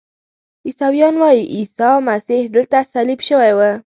[0.65, 3.59] عیسویان وایي عیسی مسیح دلته صلیب شوی و.